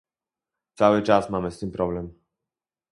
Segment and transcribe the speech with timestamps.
[0.73, 2.13] Cały czas mamy z tym problem